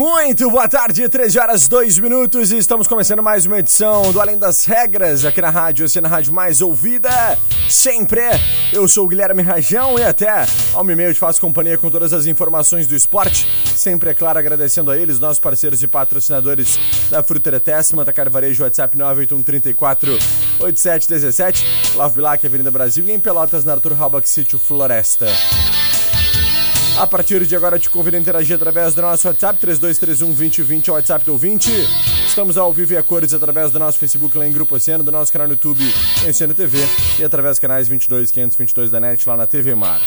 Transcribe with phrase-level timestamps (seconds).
[0.00, 4.38] Muito boa tarde, 13 horas 2 minutos e estamos começando mais uma edição do Além
[4.38, 7.10] das Regras aqui na rádio, assim na rádio mais ouvida,
[7.68, 8.22] sempre.
[8.72, 12.24] Eu sou o Guilherme Rajão e até ao meio te faço companhia com todas as
[12.24, 13.46] informações do esporte,
[13.76, 16.80] sempre é claro agradecendo a eles, nossos parceiros e patrocinadores
[17.10, 20.12] da Fruteira Tessima, da Carvarejo, WhatsApp 98134
[20.60, 25.26] 8717, Love Bilac, Avenida Brasil e em Pelotas, na Arthur Halbach Sítio Floresta.
[27.00, 30.92] A partir de agora, te convido a interagir através do nosso WhatsApp 3231 2020, é
[30.92, 31.70] o WhatsApp do ouvinte.
[32.26, 35.10] Estamos ao vivo e a cores através do nosso Facebook lá em Grupo Oceano, do
[35.10, 35.82] nosso canal no YouTube
[36.28, 36.76] Oceano TV
[37.18, 39.98] e através dos canais 22 522 da NET lá na TV Mar.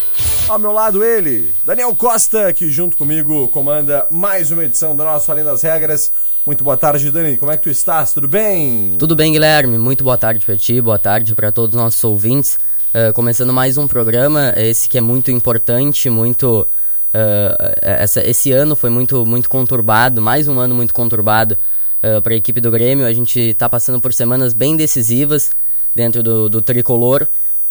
[0.47, 5.31] Ao meu lado, ele, Daniel Costa, que junto comigo comanda mais uma edição do nosso
[5.31, 6.11] Além das Regras.
[6.45, 7.37] Muito boa tarde, Dani.
[7.37, 8.13] Como é que tu estás?
[8.13, 8.97] Tudo bem?
[8.99, 9.79] Tudo bem, Guilherme.
[9.79, 12.59] Muito boa tarde para ti, boa tarde para todos os nossos ouvintes.
[12.93, 16.67] Uh, começando mais um programa, esse que é muito importante, muito
[17.13, 21.55] Uh, essa, esse ano foi muito, muito conturbado, mais um ano muito conturbado
[22.03, 23.05] uh, para a equipe do Grêmio.
[23.05, 25.51] A gente está passando por semanas bem decisivas
[25.93, 27.27] dentro do, do tricolor.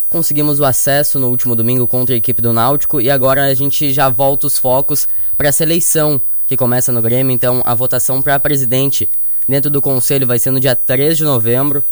[0.08, 3.92] Conseguimos o acesso no último domingo contra a equipe do Náutico e agora a gente
[3.92, 7.32] já volta os focos para essa eleição que começa no Grêmio.
[7.32, 9.08] Então, a votação para presidente
[9.48, 11.84] dentro do conselho vai ser no dia 3 de novembro.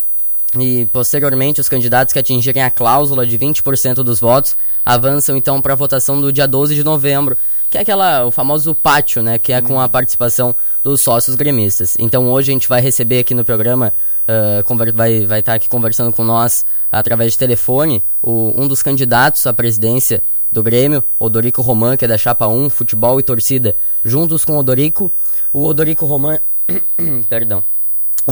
[0.59, 5.75] E posteriormente, os candidatos que atingirem a cláusula de 20% dos votos avançam então para
[5.75, 7.37] a votação do dia 12 de novembro,
[7.69, 9.39] que é aquela, o famoso pátio, né?
[9.39, 11.97] Que é com a participação dos sócios gremistas.
[12.01, 13.93] Então hoje a gente vai receber aqui no programa,
[14.27, 18.83] uh, vai, vai estar tá aqui conversando com nós através de telefone, o, um dos
[18.83, 20.21] candidatos à presidência
[20.51, 24.59] do Grêmio, Odorico Roman, que é da Chapa 1, Futebol e Torcida, juntos com o
[24.59, 25.13] Odorico.
[25.53, 26.41] O Odorico Roman.
[27.29, 27.65] perdão.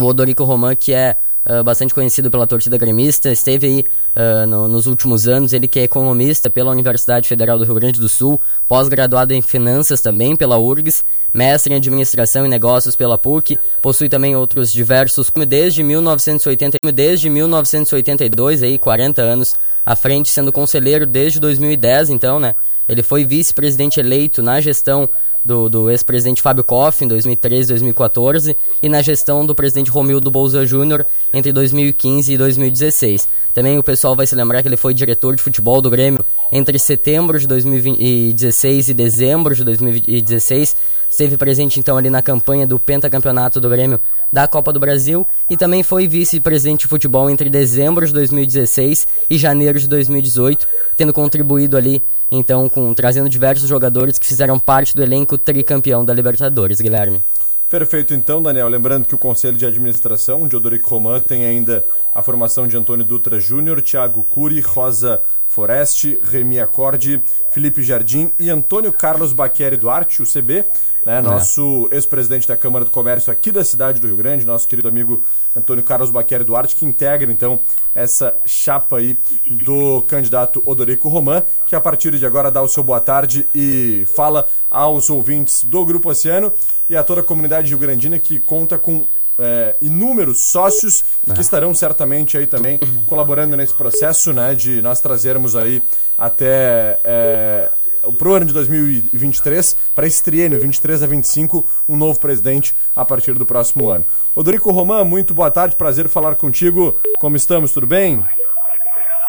[0.02, 1.16] O Odorico Roman, que é
[1.48, 5.80] uh, bastante conhecido pela torcida gremista, esteve aí uh, no, nos últimos anos, ele que
[5.80, 10.58] é economista pela Universidade Federal do Rio Grande do Sul, pós-graduado em finanças também pela
[10.58, 17.28] URGS, mestre em administração e negócios pela PUC, possui também outros diversos desde 1980, desde
[17.28, 19.54] 1982 aí 40 anos
[19.84, 22.54] à frente, sendo conselheiro desde 2010, então, né?
[22.88, 25.08] Ele foi vice-presidente eleito na gestão
[25.48, 30.30] do, do ex-presidente Fábio Koff em 2013 e 2014 e na gestão do presidente Romildo
[30.30, 33.26] Bolsa Júnior entre 2015 e 2016.
[33.54, 36.22] Também o pessoal vai se lembrar que ele foi diretor de futebol do Grêmio
[36.52, 40.76] entre setembro de 2016 e dezembro de 2016
[41.10, 44.00] esteve presente então ali na campanha do pentacampeonato do Grêmio
[44.32, 49.38] da Copa do Brasil e também foi vice-presidente de futebol entre dezembro de 2016 e
[49.38, 50.66] janeiro de 2018,
[50.96, 56.12] tendo contribuído ali então com trazendo diversos jogadores que fizeram parte do elenco tricampeão da
[56.12, 57.22] Libertadores, Guilherme.
[57.68, 58.66] Perfeito, então, Daniel.
[58.66, 61.84] Lembrando que o Conselho de Administração de Odorico Roman tem ainda
[62.14, 68.48] a formação de Antônio Dutra Júnior, Thiago Cury, Rosa Foreste, Remy Acorde, Felipe Jardim e
[68.48, 70.64] Antônio Carlos Baqueri Duarte, o CB,
[71.04, 71.20] né, é.
[71.20, 75.22] nosso ex-presidente da Câmara do Comércio aqui da cidade do Rio Grande, nosso querido amigo
[75.54, 77.60] Antônio Carlos Baqueri Duarte, que integra então
[77.94, 82.82] essa chapa aí do candidato Odorico Roman, que a partir de agora dá o seu
[82.82, 86.52] boa tarde e fala aos ouvintes do Grupo Oceano
[86.88, 89.06] e a toda a comunidade rio-grandina que conta com
[89.38, 91.40] é, inúmeros sócios que é.
[91.40, 95.82] estarão certamente aí também colaborando nesse processo, né, de nós trazermos aí
[96.16, 97.70] até é,
[98.16, 103.04] para o ano de 2023, para esse triênio 23 a 25, um novo presidente a
[103.04, 104.04] partir do próximo ano.
[104.34, 107.00] Odorico Roman, muito boa tarde, prazer falar contigo.
[107.20, 108.24] Como estamos, tudo bem?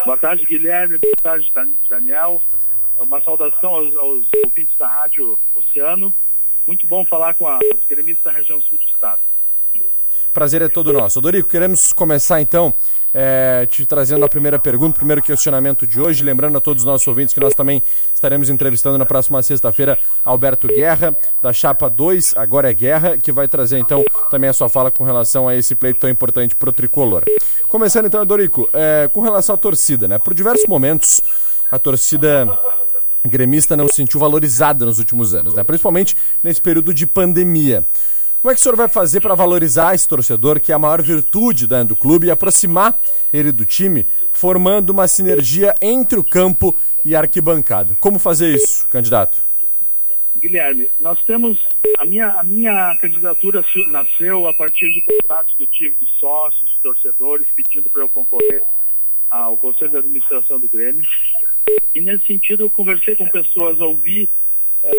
[0.06, 0.98] Boa tarde, Guilherme.
[0.98, 1.52] Boa tarde,
[1.90, 2.42] Daniel.
[3.00, 6.14] Uma saudação aos, aos ouvintes da Rádio Oceano.
[6.70, 9.20] Muito bom falar com a, os gremistas da região sul do estado.
[10.32, 11.20] Prazer é todo nosso.
[11.20, 12.72] Dorico, queremos começar então
[13.12, 16.24] é, te trazendo a primeira pergunta, o primeiro questionamento de hoje.
[16.24, 17.82] Lembrando a todos os nossos ouvintes que nós também
[18.14, 23.48] estaremos entrevistando na próxima sexta-feira Alberto Guerra, da Chapa 2, agora é Guerra, que vai
[23.48, 26.72] trazer então também a sua fala com relação a esse pleito tão importante para o
[26.72, 27.24] tricolor.
[27.68, 30.20] Começando então, Dorico, é, com relação à torcida, né?
[30.20, 31.20] Por diversos momentos,
[31.72, 32.48] a torcida
[33.30, 35.64] gremista não se sentiu valorizada nos últimos anos, né?
[35.64, 37.86] principalmente nesse período de pandemia.
[38.42, 41.02] Como é que o senhor vai fazer para valorizar esse torcedor, que é a maior
[41.02, 42.98] virtude né, do clube, e aproximar
[43.34, 46.74] ele do time, formando uma sinergia entre o campo
[47.04, 47.98] e a arquibancada?
[48.00, 49.42] Como fazer isso, candidato?
[50.38, 51.60] Guilherme, nós temos.
[51.98, 56.70] A minha, a minha candidatura nasceu a partir de contatos que eu tive de sócios,
[56.70, 58.64] de torcedores, pedindo para eu concorrer
[59.30, 61.04] ao Conselho de Administração do Grêmio.
[61.94, 64.30] E nesse sentido eu conversei com pessoas, ouvi
[64.84, 64.92] eh,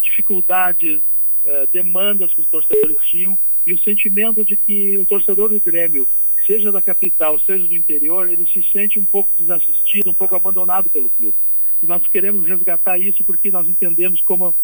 [0.00, 1.00] dificuldades,
[1.44, 6.06] eh, demandas que os torcedores tinham e o sentimento de que o torcedor do Grêmio,
[6.46, 10.90] seja da capital, seja do interior, ele se sente um pouco desassistido, um pouco abandonado
[10.90, 11.34] pelo clube.
[11.82, 14.54] E nós queremos resgatar isso porque nós entendemos como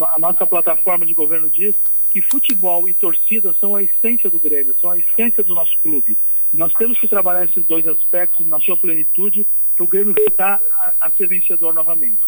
[0.00, 1.74] a nossa plataforma de governo diz
[2.10, 6.16] que futebol e torcida são a essência do Grêmio, são a essência do nosso clube.
[6.52, 9.46] Nós temos que trabalhar esses dois aspectos na sua plenitude
[9.76, 12.18] para o Grêmio voltar a, a, ser vencedor novamente.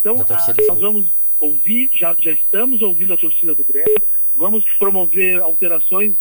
[0.00, 4.02] Então, a, nós vamos ouvir, já, já estamos ouvindo a torcida do Grêmio,
[4.34, 6.14] vamos promover alterações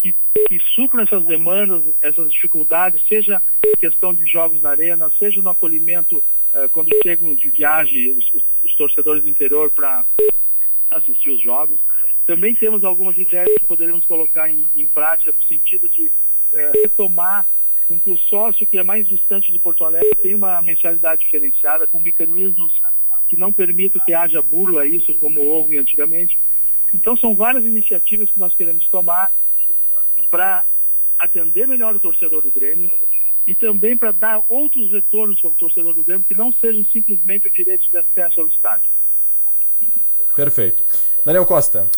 [0.00, 0.14] que,
[0.48, 3.42] que supram essas demandas, essas dificuldades, seja
[3.78, 8.42] questão de jogos na arena, seja no acolhimento uh, quando chegam de viagem os, os,
[8.62, 10.04] os torcedores do interior para
[10.90, 11.80] assistir os jogos.
[12.26, 16.10] Também temos algumas ideias que poderemos colocar em, em prática no sentido de
[16.54, 17.46] uh, retomar
[17.86, 21.86] com que o sócio que é mais distante de Porto Alegre tenha uma mensalidade diferenciada,
[21.86, 22.72] com mecanismos
[23.28, 26.38] que não permitam que haja burla isso, como houve antigamente.
[26.92, 29.30] Então, são várias iniciativas que nós queremos tomar
[30.30, 30.64] para
[31.18, 32.90] atender melhor o torcedor do Grêmio
[33.46, 37.48] e também para dar outros retornos para o torcedor do Grêmio que não sejam simplesmente
[37.48, 38.88] o direito de acesso ao estádio.
[40.34, 40.82] Perfeito.
[41.24, 41.88] Daniel Costa.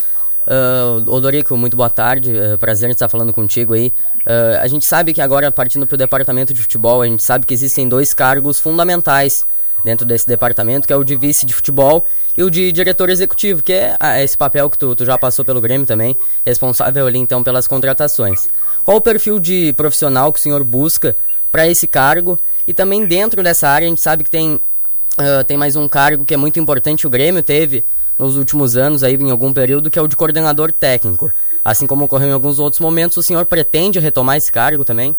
[0.46, 2.32] Uh, Odorico, muito boa tarde.
[2.32, 3.92] Uh, prazer em estar falando contigo aí.
[4.18, 7.44] Uh, a gente sabe que agora, partindo para o departamento de futebol, a gente sabe
[7.44, 9.44] que existem dois cargos fundamentais
[9.84, 12.04] dentro desse departamento, que é o de vice de futebol
[12.36, 15.44] e o de diretor executivo, que é ah, esse papel que tu, tu já passou
[15.44, 18.48] pelo Grêmio também, responsável ali então pelas contratações.
[18.84, 21.14] Qual o perfil de profissional que o senhor busca
[21.52, 22.38] para esse cargo?
[22.66, 26.24] E também dentro dessa área a gente sabe que tem, uh, tem mais um cargo
[26.24, 27.84] que é muito importante, o Grêmio teve
[28.18, 31.30] nos últimos anos, aí em algum período, que é o de coordenador técnico.
[31.64, 35.14] Assim como ocorreu em alguns outros momentos, o senhor pretende retomar esse cargo também?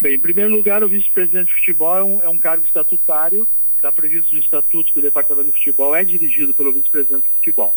[0.00, 3.46] Bem, em primeiro lugar, o vice-presidente de futebol é um, é um cargo estatutário,
[3.76, 7.76] está previsto no estatuto que o departamento de futebol é dirigido pelo vice-presidente de futebol.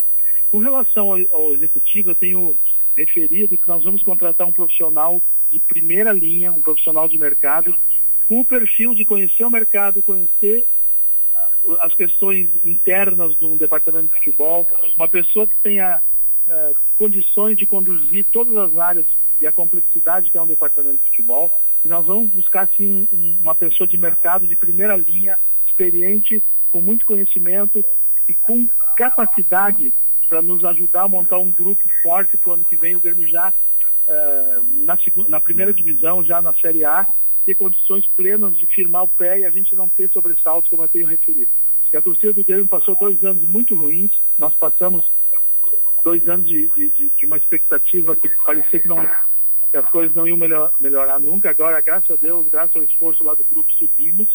[0.49, 2.55] Com relação ao, ao executivo, eu tenho
[2.95, 5.21] referido que nós vamos contratar um profissional
[5.51, 7.75] de primeira linha, um profissional de mercado,
[8.27, 10.65] com o perfil de conhecer o mercado, conhecer
[11.79, 14.67] as questões internas de um departamento de futebol,
[14.97, 16.01] uma pessoa que tenha
[16.47, 19.05] uh, condições de conduzir todas as áreas
[19.41, 21.51] e a complexidade que é um departamento de futebol.
[21.83, 23.07] E nós vamos buscar, sim,
[23.41, 27.83] uma pessoa de mercado de primeira linha, experiente, com muito conhecimento
[28.27, 29.93] e com capacidade
[30.29, 32.95] para nos ajudar a montar um grupo forte para o ano que vem.
[32.95, 37.05] O Grêmio já uh, na, na primeira divisão, já na Série A,
[37.45, 40.87] ter condições plenas de firmar o pé e a gente não ter sobressaltos, como eu
[40.87, 41.49] tenho referido.
[41.91, 45.05] E a torcida do Grêmio passou dois anos muito ruins, nós passamos
[46.03, 49.05] dois anos de, de, de uma expectativa que parecia que, não,
[49.71, 51.49] que as coisas não iam melhor, melhorar nunca.
[51.49, 54.27] Agora, graças a Deus, graças ao esforço lá do grupo, subimos.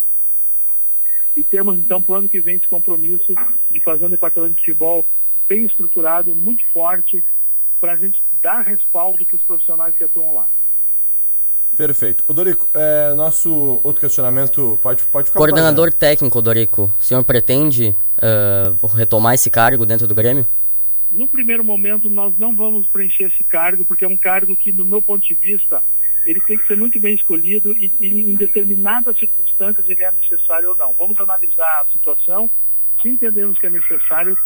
[1.37, 3.35] E temos, então, para o ano que vem, esse compromisso
[3.71, 5.07] de fazer um departamento de futebol
[5.49, 7.25] bem estruturado, muito forte,
[7.81, 10.49] para a gente dar respaldo para os profissionais que atuam lá.
[11.77, 12.25] Perfeito.
[12.27, 15.39] O Dorico, é, nosso outro questionamento pode, pode ficar.
[15.39, 20.47] Coordenador técnico, Dorico, o senhor pretende uh, retomar esse cargo dentro do Grêmio?
[21.11, 24.85] No primeiro momento, nós não vamos preencher esse cargo, porque é um cargo que, no
[24.85, 25.83] meu ponto de vista,
[26.27, 30.71] ele tem que ser muito bem escolhido e, e em determinadas circunstâncias ele é necessário
[30.71, 30.93] ou não.
[30.93, 32.51] Vamos analisar a situação.
[33.01, 34.37] Se entendemos que é necessário,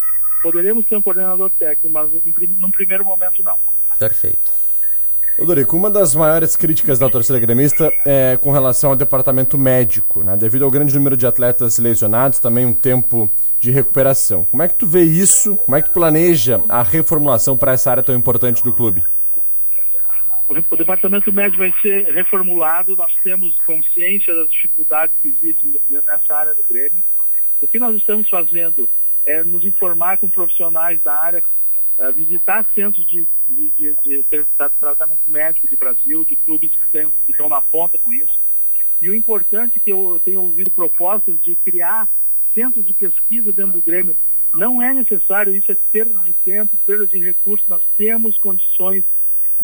[0.42, 3.58] poderemos ter um coordenador técnico, mas em, num primeiro momento não.
[3.98, 4.52] Perfeito.
[5.38, 10.36] Dorico, uma das maiores críticas da torcida gremista é com relação ao departamento médico, né?
[10.36, 14.44] Devido ao grande número de atletas lesionados, também um tempo de recuperação.
[14.44, 15.56] Como é que tu vê isso?
[15.56, 19.02] Como é que tu planeja a reformulação para essa área tão importante do clube?
[20.70, 26.54] O departamento médico vai ser reformulado, nós temos consciência das dificuldades que existem nessa área
[26.54, 27.02] do Grêmio.
[27.60, 28.88] O que nós estamos fazendo
[29.24, 31.42] é nos informar com profissionais da área
[31.98, 34.24] uh, visitar centros de, de, de, de,
[34.78, 38.40] tratamento médico de Brasil, de clubes que, tem, que estão na ponta com isso.
[39.00, 42.08] E o importante é que eu tenho ouvido propostas de criar
[42.54, 44.16] centros de pesquisa dentro do Grêmio.
[44.54, 47.66] Não é necessário, isso é perda de tempo, perda de recursos.
[47.66, 49.04] Nós temos condições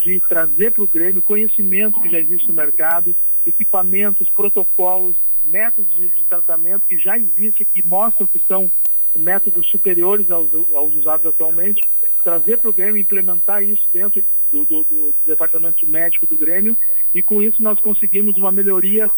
[0.00, 3.14] de trazer para o Grêmio conhecimento que já existe no mercado,
[3.44, 8.70] equipamentos, protocolos, métodos de, de tratamento que já existem, que mostram que são
[9.14, 11.88] métodos superiores aos, aos usados atualmente,
[12.22, 16.76] trazer para o Grêmio, implementar isso dentro do, do, do, departamento médico do Grêmio
[17.14, 19.10] e com isso nós conseguimos uma melhoria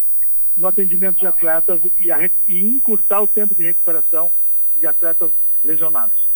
[0.56, 4.32] no atendimento de atletas e, a, e encurtar o tempo de recuperação
[4.76, 5.30] de atletas
[5.64, 6.29] lesionados.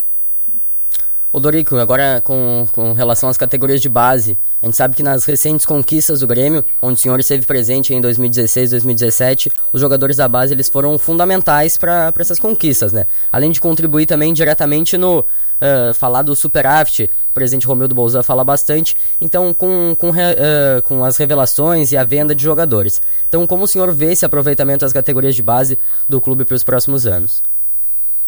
[1.35, 5.25] O Dorico, agora com, com relação às categorias de base, a gente sabe que nas
[5.25, 10.29] recentes conquistas do Grêmio, onde o senhor esteve presente em 2016, 2017, os jogadores da
[10.29, 13.07] base eles foram fundamentais para essas conquistas, né?
[13.33, 18.45] Além de contribuir também diretamente no uh, falar do superávit, o presidente Romildo Bolzan fala
[18.45, 23.03] bastante, então com, com, uh, com as revelações e a venda de jogadores.
[23.29, 26.63] Então como o senhor vê esse aproveitamento das categorias de base do clube para os
[26.63, 27.43] próximos anos?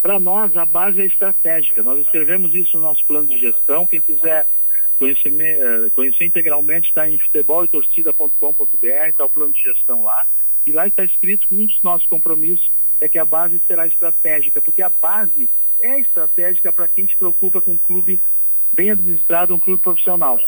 [0.06, 1.82] Para nós, a base é estratégica.
[1.82, 3.84] Nós escrevemos isso no nosso plano de gestão.
[3.88, 4.46] Quem quiser
[5.00, 10.24] conhecer, eh, conhecer integralmente está em futeboletorcida.com.br, está o plano de gestão lá.
[10.64, 12.70] E lá está escrito que um dos nossos compromissos
[13.00, 17.60] é que a base será estratégica, porque a base é estratégica para quem se preocupa
[17.60, 18.22] com um clube
[18.72, 20.38] bem administrado, um clube profissional.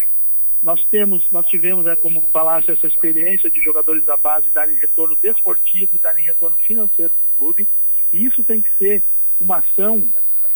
[0.62, 5.18] Nós temos, nós tivemos, é, como falasse, essa experiência de jogadores da base darem retorno
[5.20, 7.68] desportivo darem retorno financeiro para o clube.
[8.12, 9.02] E isso tem que ser
[9.40, 10.06] uma ação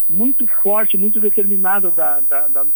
[0.08, 2.66] muito forte, muito determinada da, da, da,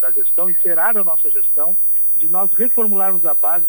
[0.00, 1.76] da, gestão e será da nossa gestão,
[2.16, 3.66] de nós reformularmos a base,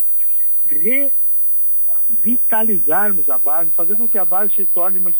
[2.09, 5.11] revitalizarmos a base, fazer com que a base se torne uma,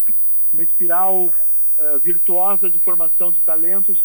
[0.54, 1.34] uma espiral uh,
[2.04, 4.04] virtuosa de formação de talentos.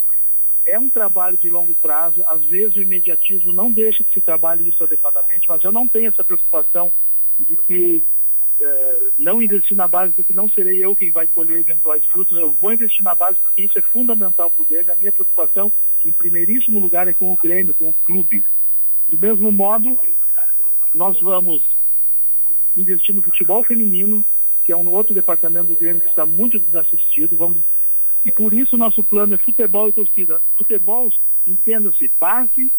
[0.65, 4.69] É um trabalho de longo prazo, às vezes o imediatismo não deixa que se trabalhe
[4.69, 6.93] isso adequadamente, mas eu não tenho essa preocupação
[7.39, 8.03] de que
[8.61, 12.53] é, não investir na base porque não serei eu quem vai colher eventuais frutos, eu
[12.53, 14.93] vou investir na base porque isso é fundamental para o Grêmio.
[14.93, 15.73] A minha preocupação,
[16.05, 18.45] em primeiríssimo lugar, é com o Grêmio, com o clube.
[19.09, 19.99] Do mesmo modo,
[20.95, 21.63] nós vamos
[22.77, 24.25] investir no futebol feminino,
[24.65, 27.37] que é um outro departamento do Grêmio que está muito desassistido.
[27.37, 27.63] Vamos
[28.25, 30.41] e por isso nosso plano é futebol e torcida.
[30.57, 31.11] Futebol,
[31.47, 32.71] entenda-se, base,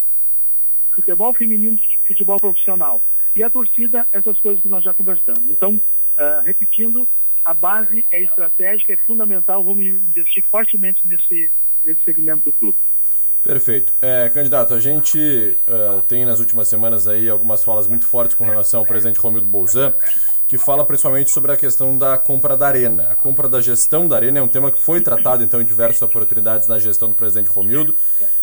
[0.94, 3.02] futebol feminino, futebol profissional.
[3.34, 5.48] E a torcida, essas coisas que nós já conversamos.
[5.48, 7.08] Então, uh, repetindo,
[7.44, 11.50] a base é estratégica, é fundamental, vamos investir fortemente nesse,
[11.84, 12.76] nesse segmento do clube.
[13.42, 13.92] Perfeito.
[14.00, 18.44] É, candidato, a gente uh, tem nas últimas semanas aí algumas falas muito fortes com
[18.44, 19.92] relação ao presidente Romildo Bolzan,
[20.52, 23.08] que fala principalmente sobre a questão da compra da arena.
[23.08, 26.02] A compra da gestão da arena é um tema que foi tratado então em diversas
[26.02, 27.94] oportunidades na gestão do presidente Romildo,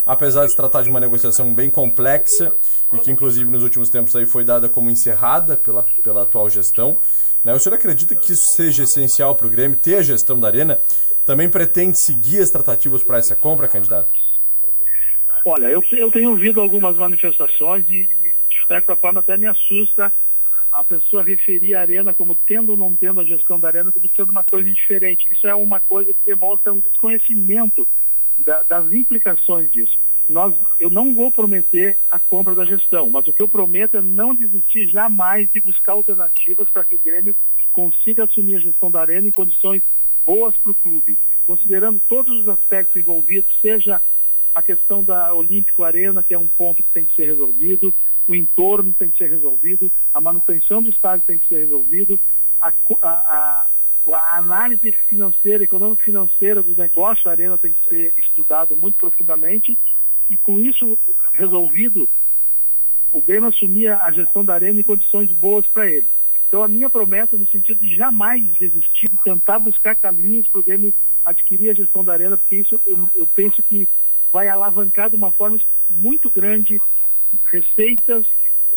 [0.03, 2.51] apesar de se tratar de uma negociação bem complexa
[2.91, 6.97] e que inclusive nos últimos tempos aí foi dada como encerrada pela, pela atual gestão.
[7.43, 7.53] Né?
[7.53, 10.79] O senhor acredita que isso seja essencial para o Grêmio ter a gestão da arena?
[11.27, 14.11] Também pretende seguir as tratativas para essa compra, candidato?
[15.45, 20.11] Olha, eu, eu tenho ouvido algumas manifestações e, de certa forma, até me assusta
[20.71, 24.09] a pessoa referir a arena como tendo ou não tendo a gestão da arena como
[24.15, 25.31] sendo uma coisa diferente.
[25.31, 27.87] Isso é uma coisa que demonstra um desconhecimento
[28.45, 29.97] da, das implicações disso.
[30.29, 34.01] Nós, eu não vou prometer a compra da gestão, mas o que eu prometo é
[34.01, 37.35] não desistir jamais de buscar alternativas para que o Grêmio
[37.73, 39.81] consiga assumir a gestão da arena em condições
[40.23, 43.99] boas para o clube, considerando todos os aspectos envolvidos, seja
[44.53, 47.93] a questão da Olímpico Arena, que é um ponto que tem que ser resolvido,
[48.29, 52.19] o entorno tem que ser resolvido, a manutenção do estádio tem que ser resolvido,
[52.61, 52.71] a,
[53.01, 53.65] a,
[54.13, 59.75] a análise financeira, econômico-financeira do negócio da arena tem que ser estudado muito profundamente
[60.29, 60.95] e com isso
[61.33, 62.07] resolvido,
[63.11, 66.11] o Grêmio assumia a gestão da arena em condições boas para ele.
[66.47, 70.93] Então a minha promessa no sentido de jamais desistir, tentar buscar caminhos para o Grêmio
[71.25, 73.89] adquirir a gestão da arena, porque isso eu, eu penso que
[74.31, 75.59] vai alavancar de uma forma
[75.89, 76.79] muito grande
[77.51, 78.25] receitas,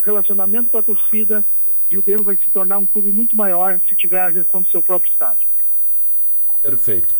[0.02, 1.44] relacionamento com a torcida
[1.90, 4.68] e o Grêmio vai se tornar um clube muito maior se tiver a gestão do
[4.68, 5.46] seu próprio estádio.
[6.62, 7.14] Perfeito.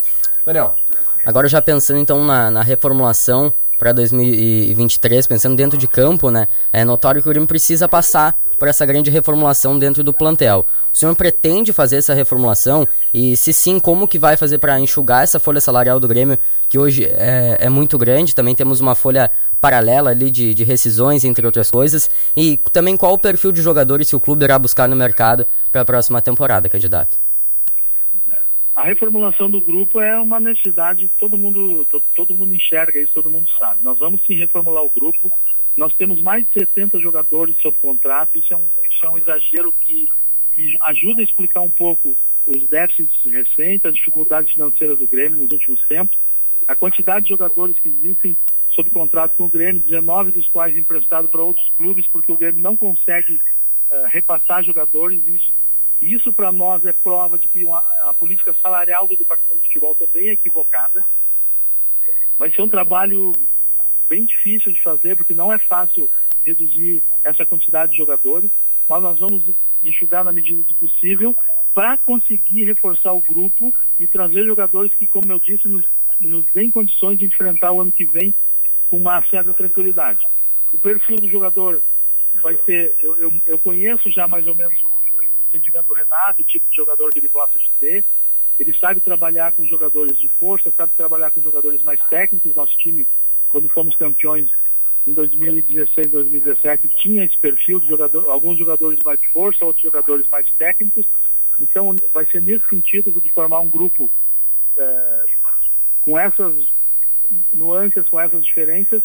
[0.44, 0.76] Daniel.
[1.24, 6.46] Agora já pensando então na, na reformulação para 2023, pensando dentro de campo, né?
[6.72, 10.64] É notório que o Grêmio precisa passar por essa grande reformulação dentro do plantel.
[10.94, 12.86] O senhor pretende fazer essa reformulação?
[13.12, 16.78] E se sim, como que vai fazer para enxugar essa folha salarial do Grêmio, que
[16.78, 18.36] hoje é, é, muito grande?
[18.36, 19.28] Também temos uma folha
[19.60, 22.08] paralela ali de, de rescisões, entre outras coisas.
[22.36, 25.80] E também qual o perfil de jogadores que o clube irá buscar no mercado para
[25.80, 27.21] a próxima temporada, candidato?
[28.74, 33.48] A reformulação do grupo é uma necessidade, todo mundo, todo, mundo enxerga isso, todo mundo
[33.58, 33.82] sabe.
[33.82, 35.30] Nós vamos sim reformular o grupo.
[35.76, 39.72] Nós temos mais de 70 jogadores sob contrato, isso é um, isso é um exagero
[39.80, 40.08] que,
[40.54, 45.52] que ajuda a explicar um pouco os déficits recentes, as dificuldades financeiras do Grêmio nos
[45.52, 46.18] últimos tempos,
[46.66, 48.36] a quantidade de jogadores que existem
[48.70, 52.62] sob contrato com o Grêmio, 19 dos quais emprestados para outros clubes, porque o Grêmio
[52.62, 55.52] não consegue uh, repassar jogadores, isso
[56.02, 59.94] isso para nós é prova de que uma, a política salarial do departamento de futebol
[59.94, 61.04] também é equivocada.
[62.36, 63.32] Vai ser um trabalho
[64.08, 66.10] bem difícil de fazer, porque não é fácil
[66.44, 68.50] reduzir essa quantidade de jogadores,
[68.88, 69.44] mas nós vamos
[69.84, 71.36] enxugar na medida do possível
[71.72, 75.86] para conseguir reforçar o grupo e trazer jogadores que, como eu disse, nos,
[76.20, 78.34] nos deem condições de enfrentar o ano que vem
[78.90, 80.20] com uma certa tranquilidade.
[80.72, 81.82] O perfil do jogador
[82.42, 85.01] vai ser, eu, eu, eu conheço já mais ou menos o
[85.56, 88.04] entendimento do Renato, o tipo de jogador que ele gosta de ter.
[88.58, 92.54] Ele sabe trabalhar com jogadores de força, sabe trabalhar com jogadores mais técnicos.
[92.54, 93.06] Nosso time,
[93.48, 94.50] quando fomos campeões
[95.06, 100.26] em 2016, 2017, tinha esse perfil de jogador, alguns jogadores mais de força, outros jogadores
[100.28, 101.06] mais técnicos.
[101.58, 104.10] Então, vai ser nesse sentido de formar um grupo
[104.76, 105.24] é,
[106.00, 106.54] com essas
[107.52, 109.02] nuances, com essas diferenças.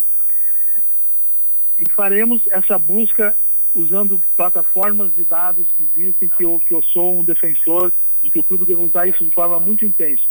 [1.78, 3.36] E faremos essa busca
[3.74, 8.38] usando plataformas de dados que existem, que eu, que eu sou um defensor de que
[8.38, 10.24] o clube deve usar isso de forma muito intensa.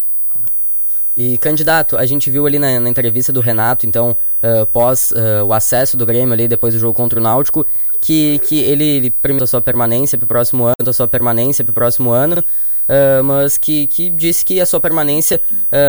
[1.16, 5.44] E, candidato, a gente viu ali na, na entrevista do Renato, então, uh, pós uh,
[5.44, 7.66] o acesso do Grêmio ali, depois do jogo contra o Náutico,
[8.00, 11.64] que, que ele, ele permitiu a sua permanência para o próximo ano, a sua permanência
[11.64, 12.44] para o próximo ano,
[12.88, 15.40] uh, mas que, que disse que a sua permanência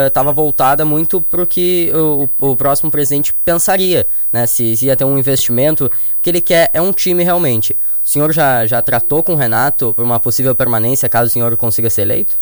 [0.08, 1.92] estava uh, voltada muito para o que
[2.40, 4.46] o, próximo presidente pensaria, né?
[4.46, 5.86] Se, se, ia ter um investimento.
[6.18, 7.74] O que ele quer é um time realmente.
[8.04, 11.56] O senhor já, já tratou com o Renato por uma possível permanência caso o senhor
[11.58, 12.38] consiga ser eleito?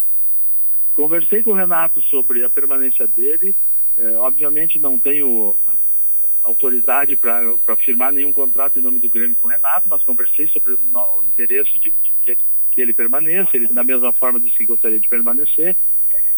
[0.96, 3.56] Conversei com o Renato sobre a permanência dele.
[3.98, 5.56] É, obviamente não tenho
[6.44, 10.74] autoridade para firmar nenhum contrato em nome do Grêmio com o Renato, mas conversei sobre
[10.74, 12.38] o, o interesse de, de, de,
[12.78, 15.76] que ele permaneça, ele da mesma forma disse que gostaria de permanecer.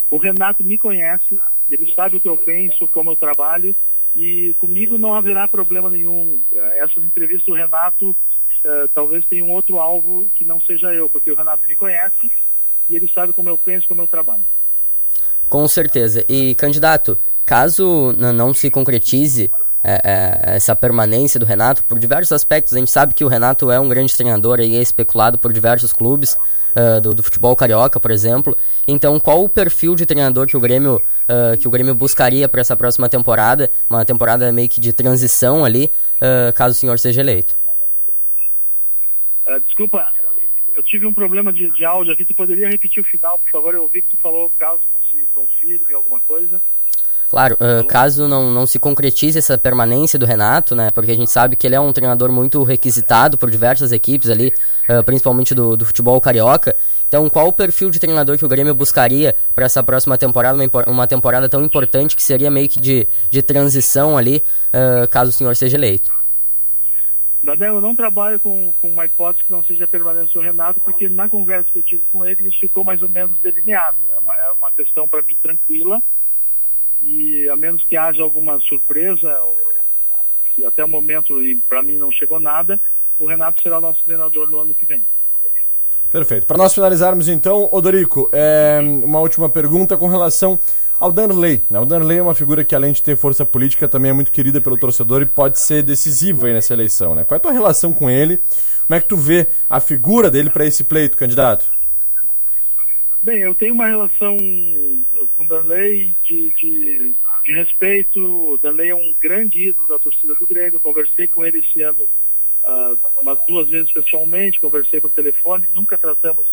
[0.10, 1.38] O Renato me conhece,
[1.70, 3.76] ele sabe o que eu penso, como eu trabalho,
[4.16, 6.40] e comigo não haverá problema nenhum.
[6.50, 11.10] Eh, essas entrevistas do Renato uh, talvez tenha um outro alvo que não seja eu,
[11.10, 12.32] porque o Renato me conhece
[12.88, 14.46] e ele sabe como eu penso, como eu trabalho.
[15.50, 16.26] Com certeza.
[16.30, 19.52] E, candidato, caso não se concretize
[19.84, 22.74] é, é, essa permanência do Renato por diversos aspectos.
[22.74, 25.94] A gente sabe que o Renato é um grande treinador e é especulado por diversos
[25.94, 26.36] clubes
[26.76, 28.58] uh, do, do, futebol carioca, por exemplo.
[28.88, 32.62] Então, qual o perfil de treinador que o Grêmio, uh, que o Grêmio buscaria para
[32.62, 33.72] essa próxima temporada?
[33.90, 37.58] Uma temporada meio que de transição ali, uh, caso o senhor seja eleito.
[39.66, 40.08] desculpa,
[40.74, 42.26] eu tive um problema de, de áudio aqui.
[42.26, 43.74] Tu poderia repetir o final, por favor?
[43.74, 46.62] Eu ouvi que tu falou caso não se confirme alguma coisa.
[47.30, 50.90] Claro, uh, caso não, não se concretize essa permanência do Renato, né?
[50.90, 54.52] Porque a gente sabe que ele é um treinador muito requisitado por diversas equipes ali,
[54.90, 56.76] uh, principalmente do, do futebol carioca.
[57.08, 60.84] Então, qual o perfil de treinador que o Grêmio buscaria para essa próxima temporada, uma,
[60.88, 65.34] uma, temporada tão importante que seria meio que de, de transição ali, uh, caso o
[65.34, 66.12] senhor seja eleito?
[67.44, 71.08] Dadel, eu não trabalho com, com uma hipótese que não seja permanência do Renato, porque
[71.08, 73.98] na conversa que eu tive com ele, isso ficou mais ou menos delineado.
[74.16, 76.02] É uma, é uma questão para mim tranquila
[77.02, 79.40] e a menos que haja alguma surpresa,
[80.66, 81.36] até o momento
[81.68, 82.80] para mim não chegou nada,
[83.18, 85.04] o Renato será nosso treinador no ano que vem.
[86.10, 86.48] Perfeito.
[86.48, 90.60] Para nós finalizarmos então, Odorico, é, uma última pergunta com relação
[91.00, 91.62] ao Danley.
[91.70, 91.80] Né?
[91.80, 94.60] O Danley é uma figura que, além de ter força política, também é muito querida
[94.60, 97.14] pelo torcedor e pode ser decisivo aí nessa eleição.
[97.14, 97.24] Né?
[97.24, 98.42] Qual é a tua relação com ele?
[98.88, 101.79] Como é que tu vê a figura dele para esse pleito, candidato?
[103.22, 104.38] Bem, eu tenho uma relação
[105.36, 108.54] com o Danley de, de, de, respeito.
[108.54, 110.76] O Danley é um grande ídolo da torcida do Grêmio.
[110.76, 112.08] Eu conversei com ele esse ano
[112.64, 115.68] uh, umas duas vezes pessoalmente, conversei por telefone.
[115.76, 116.46] Nunca tratamos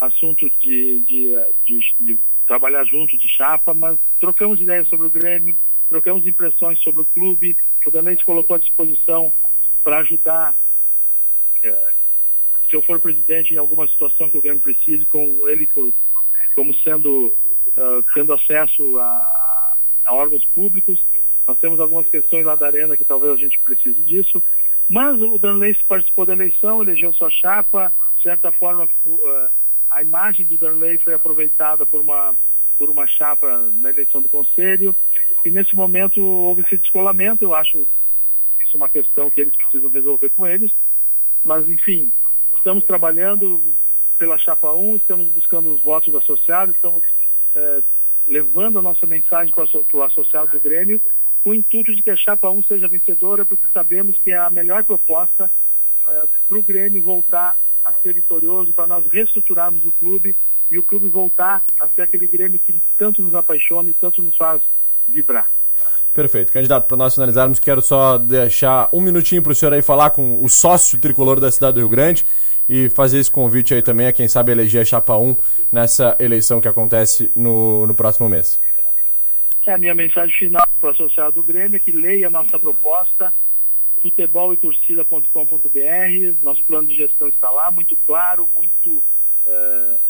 [0.00, 5.56] assunto de, de, de, de trabalhar junto, de chapa, mas trocamos ideias sobre o Grêmio,
[5.88, 7.56] trocamos impressões sobre o clube.
[7.86, 9.32] O Danley se colocou à disposição
[9.84, 10.52] para ajudar.
[11.64, 11.98] Uh,
[12.68, 15.66] se eu for presidente em alguma situação que o Grêmio precise, com ele
[16.54, 17.32] como sendo
[17.76, 21.04] uh, tendo acesso a, a, órgãos públicos.
[21.46, 24.42] Nós temos algumas questões lá da arena que talvez a gente precise disso.
[24.88, 29.48] Mas o Danley participou da eleição, elegeu sua chapa, de certa forma uh,
[29.90, 32.34] a imagem do Danley foi aproveitada por uma
[32.78, 34.94] por uma chapa na eleição do conselho
[35.44, 37.42] e nesse momento houve esse descolamento.
[37.42, 37.84] Eu acho
[38.62, 40.70] isso uma questão que eles precisam resolver com eles.
[41.42, 42.12] Mas enfim,
[42.56, 43.60] estamos trabalhando
[44.18, 47.02] pela Chapa 1, estamos buscando os votos do associado, estamos
[47.54, 47.82] é,
[48.26, 51.00] levando a nossa mensagem para o associado do Grêmio,
[51.42, 54.50] com o intuito de que a Chapa 1 seja vencedora, porque sabemos que é a
[54.50, 55.50] melhor proposta
[56.06, 60.36] é, para o Grêmio voltar a ser vitorioso, para nós reestruturarmos o clube
[60.70, 64.36] e o clube voltar a ser aquele Grêmio que tanto nos apaixona e tanto nos
[64.36, 64.62] faz
[65.06, 65.48] vibrar.
[66.12, 66.52] Perfeito.
[66.52, 70.42] Candidato, para nós finalizarmos, quero só deixar um minutinho para o senhor aí falar com
[70.42, 72.24] o sócio tricolor da cidade do Rio Grande
[72.68, 75.36] e fazer esse convite aí também a quem sabe eleger a Chapa 1
[75.70, 78.60] nessa eleição que acontece no, no próximo mês.
[79.66, 82.58] É a minha mensagem final para o associado do Grêmio é que leia a nossa
[82.58, 83.32] proposta,
[84.02, 88.90] futebol e torcida.com.br, nosso plano de gestão está lá, muito claro, muito
[89.46, 90.00] uh,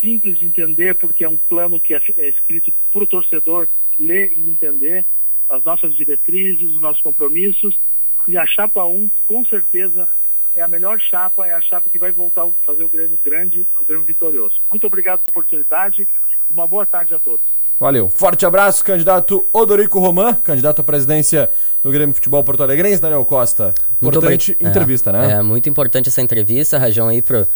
[0.00, 4.32] simples de entender, porque é um plano que é, é escrito para o torcedor ler
[4.36, 5.04] e entender
[5.48, 7.78] as nossas diretrizes, os nossos compromissos.
[8.26, 10.08] E a chapa 1, com certeza,
[10.54, 13.66] é a melhor chapa, é a chapa que vai voltar a fazer o Grêmio grande,
[13.80, 14.60] o Grêmio vitorioso.
[14.70, 16.08] Muito obrigado pela oportunidade.
[16.48, 17.55] Uma boa tarde a todos.
[17.78, 18.08] Valeu.
[18.08, 21.50] Forte abraço, candidato Odorico Roman, candidato à presidência
[21.82, 23.74] do Grêmio Futebol Porto Alegrense, Daniel Costa.
[24.00, 25.32] Muito importante é, entrevista, né?
[25.32, 27.46] É, muito importante essa entrevista, Rajão, aí pro,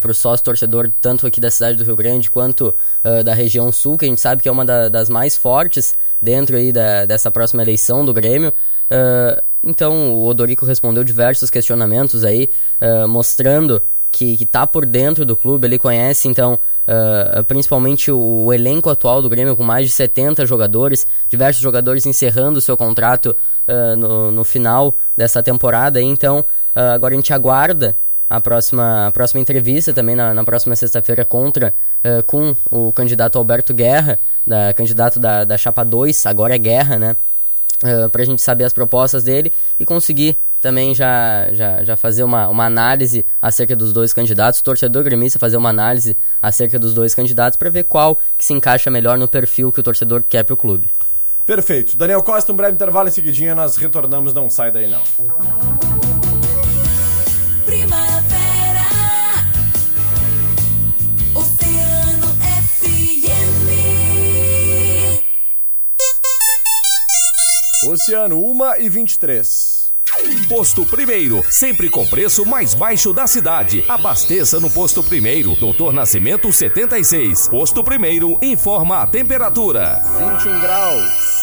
[0.00, 3.98] pro, sócio torcedor, tanto aqui da cidade do Rio Grande quanto uh, da região sul,
[3.98, 7.30] que a gente sabe que é uma da, das mais fortes dentro aí da, dessa
[7.30, 8.54] próxima eleição do Grêmio.
[8.90, 12.48] Uh, então, o Odorico respondeu diversos questionamentos aí,
[12.80, 18.46] uh, mostrando que, que tá por dentro do clube, ele conhece então uh, principalmente o,
[18.46, 22.76] o, elenco atual do Grêmio com mais de 70 jogadores, diversos jogadores encerrando o seu
[22.76, 23.36] contrato
[23.68, 27.96] uh, no, no final dessa temporada, então uh, agora a gente aguarda
[28.28, 31.72] a próxima, a próxima entrevista também na, na próxima sexta-feira contra
[32.26, 37.16] com o candidato Alberto Guerra, da, candidato da, da Chapa 2, agora é Guerra, né?
[37.84, 42.24] Uh, para a gente saber as propostas dele e conseguir também já, já, já fazer
[42.24, 47.14] uma, uma análise acerca dos dois candidatos, torcedor gremista fazer uma análise acerca dos dois
[47.14, 50.54] candidatos para ver qual que se encaixa melhor no perfil que o torcedor quer para
[50.54, 50.90] o clube.
[51.46, 51.96] Perfeito.
[51.96, 55.02] Daniel Costa, um breve intervalo em seguidinha, nós retornamos, não sai daí não.
[57.64, 58.86] Primavera,
[61.34, 62.26] Oceano
[62.72, 63.22] FM.
[67.88, 69.75] Oceano, 1 e 23.
[70.48, 73.84] Posto Primeiro, sempre com preço mais baixo da cidade.
[73.88, 77.48] Abasteça no Posto Primeiro, Doutor Nascimento 76.
[77.48, 81.35] Posto Primeiro informa a temperatura: 21 graus.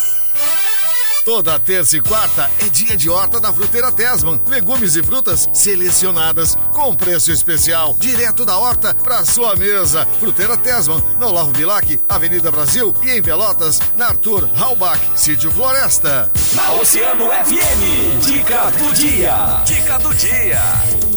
[1.25, 4.41] Toda terça e quarta é dia de horta da Fruteira Tesman.
[4.47, 10.05] Legumes e frutas selecionadas com preço especial, direto da horta para sua mesa.
[10.19, 16.29] Fruteira Tesman, no Olavo Bilac, Avenida Brasil e em Pelotas, na Arthur Halbach, Sítio Floresta.
[16.55, 19.63] Na Oceano FM, dica do dia.
[19.65, 21.12] Dica do dia.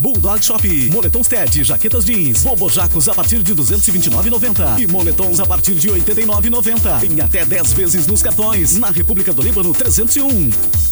[0.00, 5.74] Bulldog Shop, moletons TED, jaquetas jeans, bobojacos a partir de 229,90 e moletons a partir
[5.74, 7.04] de 89,90.
[7.04, 8.78] Em até 10 vezes nos cartões.
[8.78, 10.89] Na República do Líbano 301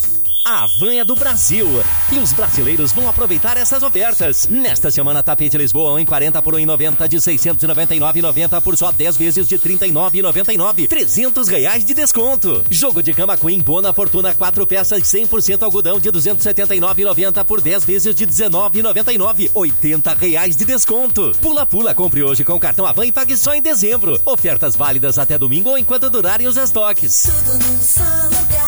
[0.49, 1.69] a van é do Brasil.
[2.11, 4.49] E os brasileiros vão aproveitar essas ofertas.
[4.49, 9.59] Nesta semana, tapete Lisboa em 40 por 1,90 de 699,90 por só 10 vezes de
[9.59, 10.89] 39,99.
[10.89, 12.65] 300 reais de desconto.
[12.71, 18.15] Jogo de cama Queen Bona Fortuna 4 peças 100% algodão de 279,90 por 10 vezes
[18.15, 19.51] de 19,99.
[19.55, 21.37] 80 reais de desconto.
[21.43, 24.19] Pula Pula, compre hoje com o cartão Avan e pague só em dezembro.
[24.25, 27.25] Ofertas válidas até domingo ou enquanto durarem os estoques.
[27.25, 28.68] Tudo num só lugar.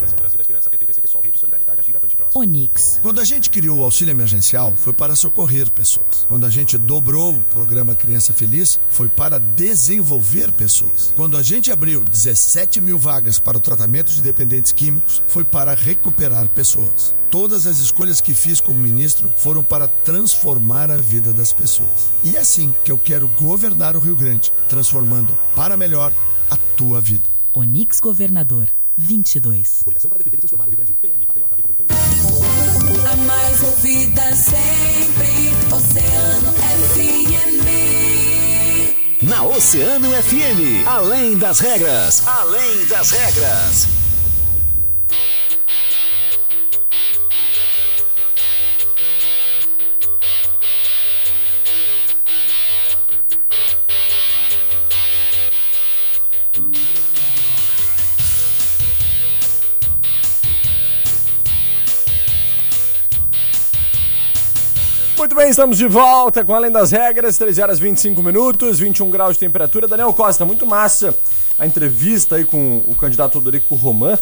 [0.69, 0.85] PT,
[1.23, 2.41] Rede Solidariedade, Agir, Avante Próximo.
[2.41, 2.99] Onix.
[3.01, 6.25] Quando a gente criou o auxílio emergencial, foi para socorrer pessoas.
[6.27, 11.13] Quando a gente dobrou o programa Criança Feliz, foi para desenvolver pessoas.
[11.15, 15.73] Quando a gente abriu 17 mil vagas para o tratamento de dependentes químicos, foi para
[15.73, 17.15] recuperar pessoas.
[17.29, 22.09] Todas as escolhas que fiz como ministro foram para transformar a vida das pessoas.
[22.25, 26.13] E é assim que eu quero governar o Rio Grande, transformando para melhor
[26.49, 27.23] a tua vida.
[27.53, 28.69] Onix Governador
[29.01, 29.81] 22.
[29.83, 30.93] Coligação para defender e transformar o Rio Grande.
[30.93, 31.89] PL, Patriota, Republicano.
[33.11, 37.51] A mais ouvida sempre, Oceano FM.
[39.23, 44.00] Na Oceano FM, além das regras, além das regras.
[65.21, 69.33] Muito bem, estamos de volta com Além das Regras, 13 horas 25 minutos, 21 graus
[69.33, 69.87] de temperatura.
[69.87, 71.15] Daniel Costa, muito massa
[71.59, 74.17] a entrevista aí com o candidato Odorico Roman.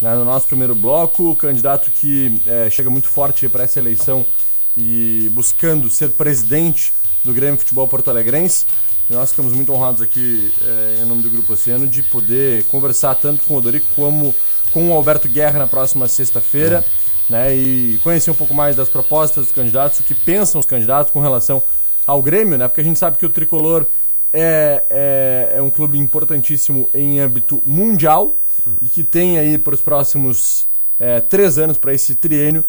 [0.00, 4.24] né, no nosso primeiro bloco, o candidato que é, chega muito forte para essa eleição
[4.76, 8.64] e buscando ser presidente do Grêmio Futebol Porto Alegrense.
[9.10, 13.16] E nós ficamos muito honrados aqui, é, em nome do Grupo Oceano, de poder conversar
[13.16, 14.32] tanto com o Odorico como
[14.70, 16.84] com o Alberto Guerra na próxima sexta-feira.
[17.00, 17.04] É.
[17.28, 21.10] Né, e conhecer um pouco mais das propostas dos candidatos, o que pensam os candidatos
[21.10, 21.62] com relação
[22.06, 22.68] ao Grêmio, né?
[22.68, 23.86] Porque a gente sabe que o Tricolor
[24.30, 28.36] é, é, é um clube importantíssimo em âmbito mundial
[28.82, 30.66] e que tem aí para os próximos
[30.98, 32.64] é, três anos, para esse triênio,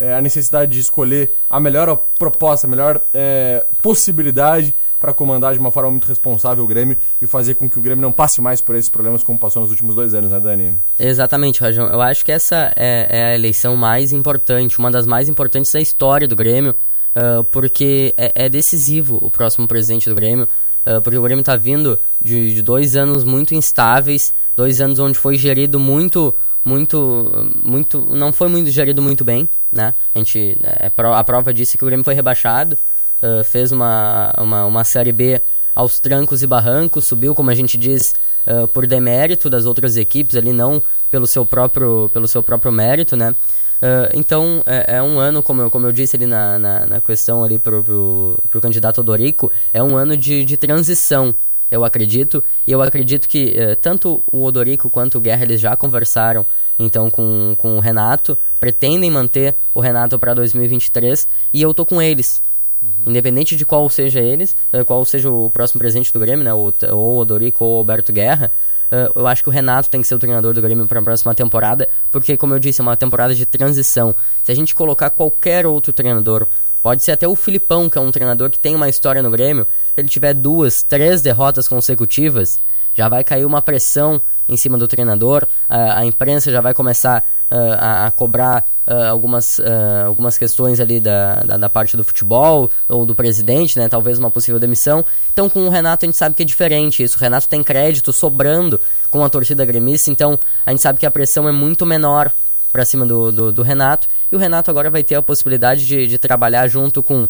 [0.00, 5.58] é, a necessidade de escolher a melhor proposta, a melhor é, possibilidade para comandar de
[5.58, 8.62] uma forma muito responsável o Grêmio e fazer com que o Grêmio não passe mais
[8.62, 10.78] por esses problemas como passou nos últimos dois anos, né, Dani?
[10.98, 11.86] Exatamente, Rajão.
[11.86, 15.80] Eu acho que essa é, é a eleição mais importante, uma das mais importantes da
[15.80, 16.74] história do Grêmio,
[17.14, 20.48] uh, porque é, é, decisivo o próximo presidente do Grêmio.
[20.86, 25.18] Uh, porque o Grêmio está vindo de, de dois anos muito instáveis, dois anos onde
[25.18, 29.94] foi gerido muito muito, muito, não foi muito gerido muito bem, né?
[30.14, 32.76] A gente, é, a prova disse que o Grêmio foi rebaixado,
[33.22, 35.40] uh, fez uma, uma, uma série B
[35.74, 38.14] aos trancos e barrancos, subiu, como a gente diz,
[38.46, 43.16] uh, por demérito das outras equipes ali, não pelo seu próprio, pelo seu próprio mérito,
[43.16, 43.34] né?
[43.80, 47.00] Uh, então, é, é, um ano, como eu, como eu disse ali na, na, na
[47.00, 51.34] questão ali pro, pro, pro candidato Odorico, é um ano de, de transição,
[51.70, 52.42] eu acredito.
[52.66, 56.44] E eu acredito que uh, tanto o Odorico quanto o Guerra, eles já conversaram
[56.78, 62.00] então com, com o Renato, pretendem manter o Renato para 2023 e eu tô com
[62.00, 62.42] eles.
[62.82, 63.10] Uhum.
[63.10, 66.72] Independente de qual seja eles, uh, qual seja o próximo presidente do Grêmio, né, ou,
[66.90, 68.50] ou o Odorico ou o Alberto Guerra,
[68.90, 71.02] Uh, eu acho que o Renato tem que ser o treinador do Grêmio para a
[71.02, 74.14] próxima temporada, porque, como eu disse, é uma temporada de transição.
[74.42, 76.44] Se a gente colocar qualquer outro treinador,
[76.82, 79.66] pode ser até o Filipão, que é um treinador que tem uma história no Grêmio,
[79.86, 82.58] se ele tiver duas, três derrotas consecutivas,
[82.94, 87.24] já vai cair uma pressão em cima do treinador, a, a imprensa já vai começar
[87.50, 92.02] uh, a, a, cobrar uh, algumas, uh, algumas questões ali da, da, da, parte do
[92.02, 93.88] futebol ou do presidente, né?
[93.88, 95.04] Talvez uma possível demissão.
[95.32, 97.16] Então com o Renato a gente sabe que é diferente isso.
[97.16, 101.10] O Renato tem crédito sobrando com a torcida gremista, então a gente sabe que a
[101.10, 102.32] pressão é muito menor
[102.72, 104.08] para cima do, do, do, Renato.
[104.30, 107.28] E o Renato agora vai ter a possibilidade de, de trabalhar junto com,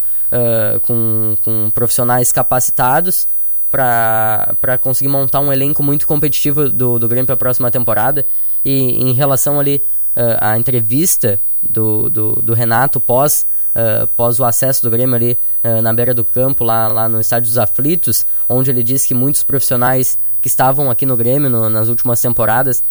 [0.83, 3.27] com, com profissionais capacitados
[3.71, 8.27] para conseguir montar um elenco muito competitivo do, do Grêmio para a próxima temporada.
[8.65, 9.83] E em relação ali
[10.17, 15.81] uh, à entrevista do, do, do Renato pós, uh, o acesso do Grêmio ali uh,
[15.81, 19.45] na beira do campo, lá, lá no Estádio dos Aflitos, onde ele disse que muitos
[19.45, 22.83] profissionais que estavam aqui no Grêmio no, nas últimas temporadas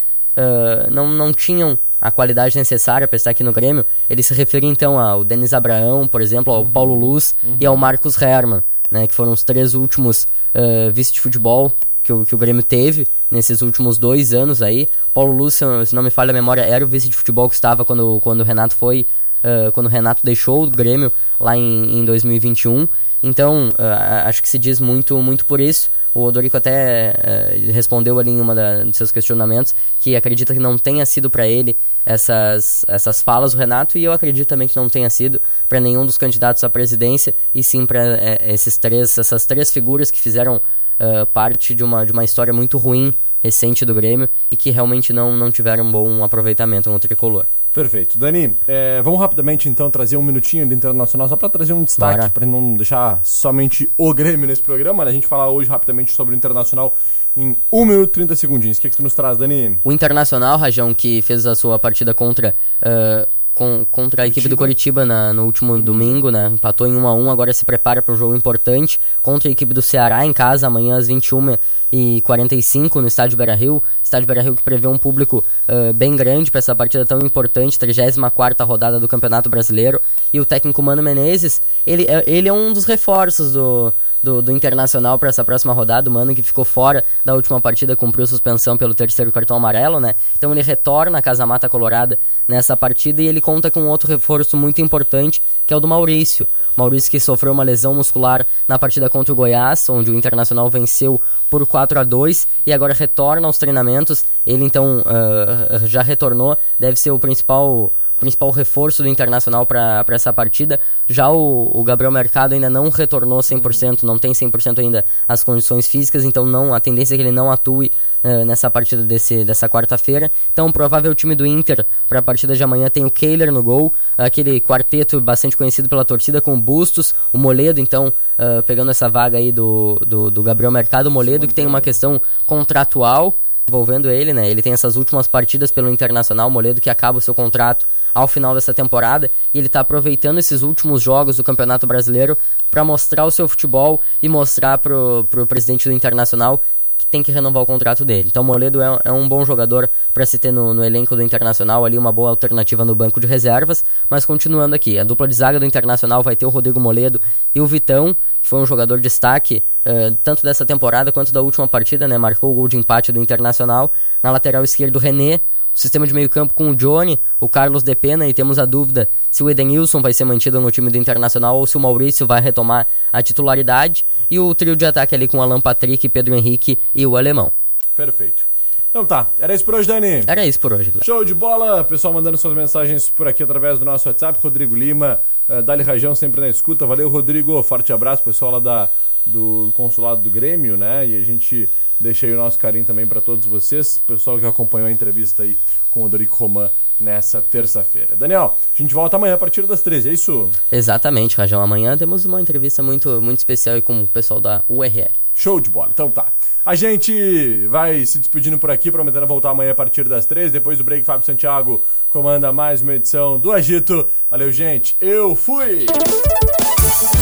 [0.90, 3.86] não, não tinham a qualidade necessária para estar aqui no Grêmio.
[4.10, 6.70] Ele se referia então ao Denis Abraão, por exemplo, ao uhum.
[6.70, 7.58] Paulo Luz uhum.
[7.60, 11.72] e ao Marcos Herman né, que foram os três últimos uh, vice de futebol
[12.04, 14.88] que o, que o Grêmio teve nesses últimos dois anos aí.
[15.14, 17.86] Paulo Lúcio, se não me falha a memória, era o vice de futebol que estava
[17.86, 19.06] quando, quando o Renato foi,
[19.44, 22.88] uh, quando o Renato deixou o Grêmio lá em, em 2021.
[23.22, 25.90] Então, uh, acho que se diz muito, muito por isso.
[26.14, 30.78] O Odorico até uh, respondeu ali em da, dos seus questionamentos que acredita que não
[30.78, 34.90] tenha sido para ele essas, essas falas do Renato e eu acredito também que não
[34.90, 39.46] tenha sido para nenhum dos candidatos à presidência e sim para é, esses três essas
[39.46, 40.60] três figuras que fizeram
[41.00, 45.14] uh, parte de uma, de uma história muito ruim recente do Grêmio e que realmente
[45.14, 47.46] não, não tiveram um bom aproveitamento no tricolor.
[47.74, 48.18] Perfeito.
[48.18, 52.32] Dani, é, vamos rapidamente então trazer um minutinho de internacional só para trazer um destaque,
[52.32, 55.06] para não deixar somente o Grêmio nesse programa.
[55.06, 55.12] Né?
[55.12, 56.98] A gente falar hoje rapidamente sobre o internacional
[57.38, 58.78] em 1 minuto e 30 segundinhos.
[58.78, 59.78] O que, é que tu nos traz, Dani?
[59.84, 62.56] O Internacional, Rajão, que fez a sua partida contra.
[62.82, 64.56] Uh, com, contra a equipe Curitiba.
[64.56, 65.82] do Coritiba na, no último uhum.
[65.82, 66.48] domingo, né?
[66.48, 69.74] Empatou em 1 a 1 agora se prepara para um jogo importante contra a equipe
[69.74, 71.58] do Ceará em casa, amanhã às 21
[71.91, 73.84] e 45 no estádio Beira-Rio.
[74.02, 78.65] Estádio Beira-Rio que prevê um público uh, bem grande para essa partida tão importante, 34ª
[78.65, 80.00] rodada do Campeonato Brasileiro.
[80.32, 84.52] E o técnico Mano Menezes, ele, é, ele é um dos reforços do do, do
[84.52, 86.10] Internacional para essa próxima rodada.
[86.10, 90.16] O Mano que ficou fora da última partida cumpriu suspensão pelo terceiro cartão amarelo, né?
[90.38, 94.58] Então ele retorna à Casa Mata Colorada nessa partida e ele conta com outro reforço
[94.58, 96.48] muito importante, que é o do Maurício.
[96.76, 101.22] Maurício que sofreu uma lesão muscular na partida contra o Goiás, onde o Internacional venceu
[101.50, 104.24] por 4 a 2 e agora retorna aos treinamentos.
[104.46, 110.32] Ele então uh, já retornou, deve ser o principal principal reforço do Internacional para essa
[110.32, 110.80] partida.
[111.08, 115.88] Já o, o, Gabriel Mercado ainda não retornou 100%, não tem 100% ainda as condições
[115.88, 117.92] físicas, então não a tendência é que ele não atue
[118.24, 120.30] uh, nessa partida desse, dessa quarta-feira.
[120.52, 123.64] Então, o provável time do Inter para a partida de amanhã tem o Kehler no
[123.64, 128.92] gol, aquele quarteto bastante conhecido pela torcida com o Bustos, o Moledo, então, uh, pegando
[128.92, 133.36] essa vaga aí do, do, do Gabriel Mercado, o Moledo que tem uma questão contratual
[133.70, 134.50] envolvendo ele, né?
[134.50, 137.86] Ele tem essas últimas partidas pelo Internacional, Moledo que acaba o seu contrato
[138.20, 142.38] ao final dessa temporada e ele está aproveitando esses últimos jogos do Campeonato Brasileiro
[142.70, 146.62] para mostrar o seu futebol e mostrar pro, pro presidente do Internacional
[147.10, 148.28] tem que renovar o contrato dele.
[148.28, 151.84] Então, Moledo é, é um bom jogador para se ter no, no, elenco do Internacional,
[151.84, 153.84] ali uma boa alternativa no banco de reservas.
[154.10, 157.20] Mas continuando aqui, a dupla de zaga do Internacional vai ter o Rodrigo Moledo
[157.54, 161.42] e o Vitão, que foi um jogador de destaque uh, tanto dessa temporada quanto da
[161.42, 162.18] última partida, né?
[162.18, 163.92] Marcou o gol de empate do Internacional.
[164.22, 165.42] Na lateral esquerda, o René
[165.74, 168.66] o sistema de meio campo com o Johnny, o Carlos de Pena e temos a
[168.66, 172.28] dúvida se o Edenilson vai ser mantido no time do Internacional ou se o Maurício
[172.28, 176.80] vai retomar a titularidade e o trio de ataque ali com Alan Patrick, Pedro Henrique
[176.94, 177.52] e o Alemão.
[177.96, 178.50] Perfeito.
[178.90, 180.24] Então tá, era isso por hoje, Dani?
[180.26, 183.86] Era isso por hoje, Show de bola, pessoal mandando suas mensagens por aqui através do
[183.86, 188.54] nosso WhatsApp, Rodrigo Lima, uh, Dali Rajão sempre na escuta, valeu Rodrigo, forte abraço, pessoal
[188.54, 188.90] lá da,
[189.24, 193.22] do consulado do Grêmio, né, e a gente deixa aí o nosso carinho também para
[193.22, 195.58] todos vocês, pessoal que acompanhou a entrevista aí
[195.92, 198.16] com o Dorico Roman nessa terça-feira.
[198.16, 200.50] Daniel, a gente volta amanhã a partir das 13, é isso?
[200.72, 201.62] Exatamente, Rajão.
[201.62, 205.12] Amanhã temos uma entrevista muito, muito especial com o pessoal da URF.
[205.34, 206.34] Show de bola, então tá.
[206.66, 210.52] A gente vai se despedindo por aqui, prometendo voltar amanhã a partir das 13.
[210.52, 214.08] Depois do break, Fábio Santiago comanda mais uma edição do Agito.
[214.30, 214.98] Valeu, gente.
[215.00, 215.86] Eu fui!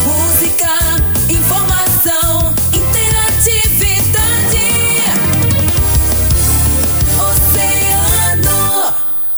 [0.08, 1.17] Música